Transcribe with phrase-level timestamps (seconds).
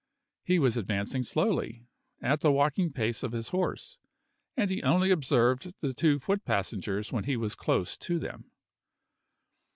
[0.43, 1.85] He was advancing slowly,
[2.23, 3.99] at the walking pace of his horse,
[4.57, 8.49] and he only observed the two foot passengers when he was close to them.